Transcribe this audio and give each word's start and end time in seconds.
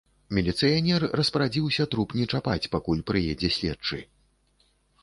Міліцыянер 0.35 1.05
распарадзіўся 1.21 1.83
труп 1.91 2.17
не 2.21 2.25
чапаць, 2.35 2.69
пакуль 2.77 3.05
прыедзе 3.13 3.49
следчы. 3.59 4.05